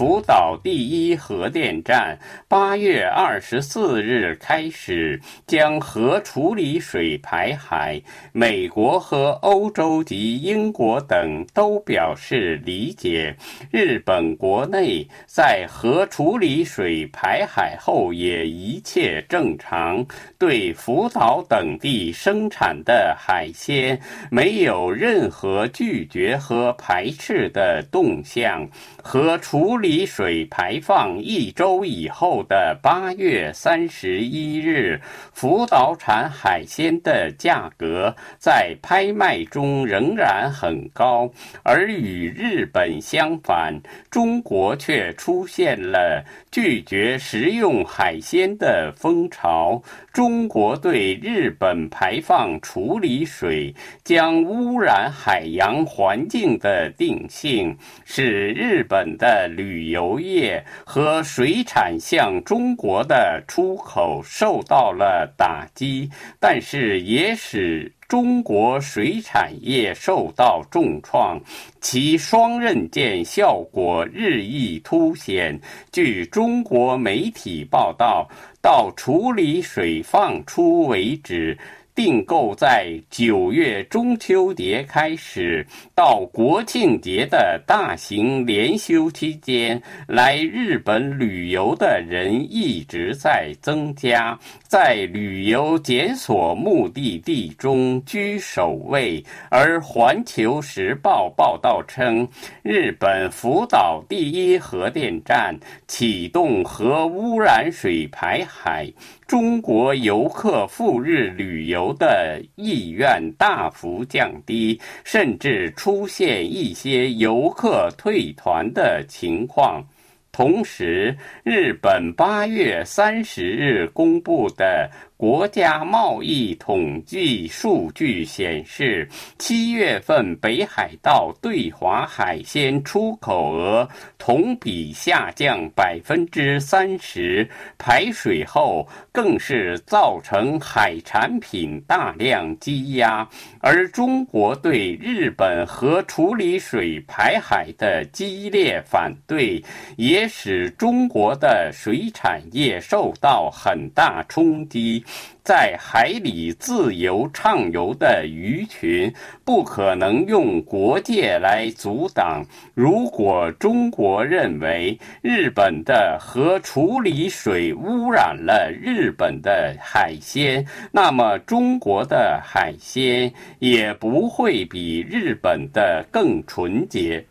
[0.00, 2.18] 福岛第一核电站
[2.48, 8.00] 八月二十四日开始将核处理水排海，
[8.32, 13.36] 美国和欧洲及英国等都表示理解。
[13.70, 20.02] 日本国内在核处理水排海后也一切正常，
[20.38, 28.66] 对福岛等地生产的海鲜没有任何拒绝和排斥的动向。
[29.02, 35.00] 核处理水排放一周以后的八月三十一日，
[35.32, 41.30] 福岛产海鲜的价格在拍卖中仍然很高，
[41.62, 43.78] 而与日本相反，
[44.10, 49.82] 中国却出现了拒绝食用海鲜的风潮。
[50.12, 71.40] 中国对日本排放处理水将污染海洋环境的定性，使日本的旅旅游业和水产向中国的出口受到了打击，但是也使中国水产业受到重创，
[71.80, 75.58] 其双刃剑效果日益凸显。
[75.90, 78.28] 据中国媒体报道。
[78.62, 81.56] 到处理水放出为止。
[81.94, 99.22] 订购在九月中秋节开始到国庆节的大型连休期间，来日本旅游的人一直在增加，在旅游检索目的地中居首位。
[99.50, 102.26] 而《环球时报》报道称，
[102.62, 108.90] 日本福岛第一核电站启动核污染水排海。
[109.26, 119.84] 中国游客赴日旅游的意愿大幅降低，甚至出现一些游客退团的情况。
[120.32, 124.90] 同时，日本八月三十日公布的。
[125.20, 129.06] 国家贸易统计数据显示，
[129.36, 133.86] 七月份北海道对华海鲜出口额
[134.16, 143.28] 同比下降百分之三十，排水后更是造成海产品大量积压。
[143.60, 149.62] 而中国对日本核处理水排海的激烈反对，
[149.98, 155.04] 也使中国的水产业受到很大冲击。
[155.42, 159.12] 在海里自由畅游的鱼群，
[159.44, 162.44] 不可能用国界来阻挡。
[162.74, 177.24] 如果中国认为日本的核处理水污染了日本的海鲜，那么中国的海鲜也不会比日本的更纯洁。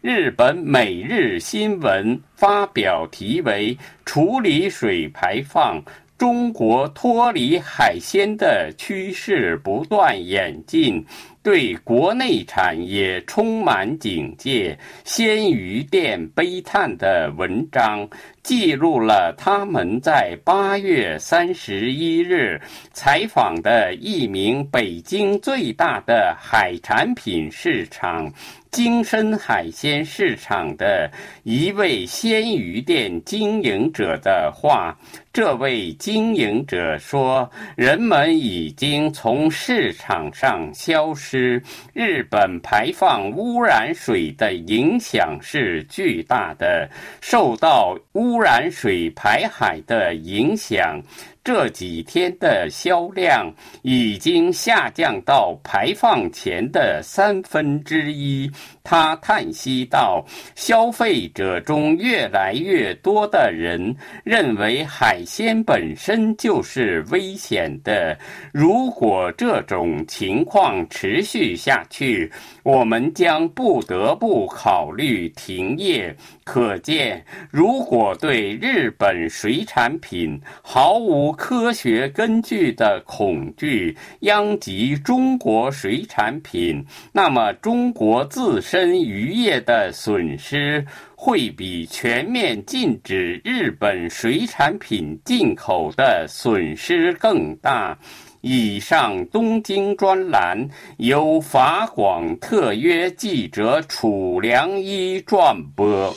[0.00, 5.80] 日本每日新闻发表题为“处理水排放”。
[6.22, 11.04] 中国脱离海鲜的趋势不断演进。
[11.42, 14.78] 对国内产业充满警戒。
[15.04, 18.08] 鲜鱼店悲叹的文章
[18.42, 22.60] 记录了他们在八月三十一日
[22.92, 28.32] 采访的一名北京最大的海产品市场——
[28.70, 31.10] 京深海鲜市场的
[31.42, 34.96] 一位鲜鱼店经营者的话。
[35.32, 41.62] 这位经营者说：“人们已经从市场上消失。”之
[41.94, 46.86] 日本排放污染水的影响是巨大的，
[47.22, 51.00] 受到污染水排海的影响。
[51.44, 58.48] 这几天的销量已经下降到排放前的三分之一。
[58.84, 63.94] 他叹息道：“消费者中越来越多的人
[64.24, 68.16] 认为海鲜本身就是危险的。
[68.52, 72.30] 如果这种情况持续下去，
[72.62, 76.14] 我们将不得不考虑停业。”
[76.44, 90.84] 可见，如果对日本水产品毫无科学根据的恐惧殃及中国水产品，那么中国自身渔业的损失
[91.16, 97.98] 会比全面禁止日本水产品进口的损失更大。
[98.40, 106.12] 以上东京专栏由法广特约记者楚良一转播。